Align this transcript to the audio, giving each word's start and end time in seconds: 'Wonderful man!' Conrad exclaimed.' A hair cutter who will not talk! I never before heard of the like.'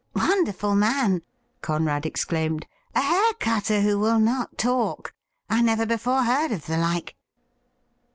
'Wonderful 0.29 0.73
man!' 0.75 1.21
Conrad 1.61 2.07
exclaimed.' 2.07 2.65
A 2.95 3.01
hair 3.01 3.33
cutter 3.39 3.81
who 3.81 3.99
will 3.99 4.17
not 4.19 4.57
talk! 4.57 5.13
I 5.47 5.61
never 5.61 5.85
before 5.85 6.23
heard 6.23 6.51
of 6.51 6.65
the 6.65 6.79
like.' 6.79 7.13